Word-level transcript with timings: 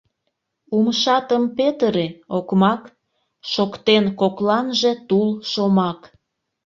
«Умшатым 0.77 1.43
петыре, 1.57 2.07
окмак!»— 2.37 2.81
Шоктен 3.51 4.05
кокланже 4.19 4.91
тул 5.07 5.27
шомак. 5.51 5.99